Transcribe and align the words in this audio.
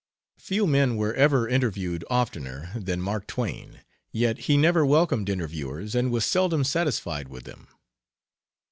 Few 0.39 0.65
men 0.65 0.95
were 0.97 1.13
ever 1.13 1.47
interviewed 1.47 2.03
oftener 2.09 2.71
than 2.75 3.03
Mark 3.03 3.27
Twain, 3.27 3.81
yet 4.11 4.39
he 4.49 4.57
never 4.57 4.83
welcomed 4.83 5.29
interviewers 5.29 5.93
and 5.93 6.09
was 6.09 6.25
seldom 6.25 6.63
satisfied 6.63 7.27
with 7.27 7.43
them. 7.43 7.67